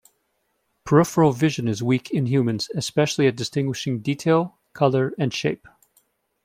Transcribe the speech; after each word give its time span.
Peripheral 0.83 1.31
vision 1.31 1.67
is 1.67 1.83
weak 1.83 2.09
in 2.09 2.25
humans, 2.25 2.71
especially 2.73 3.27
at 3.27 3.35
distinguishing 3.35 3.99
detail, 3.99 4.57
color, 4.73 5.13
and 5.19 5.31
shape. 5.31 5.67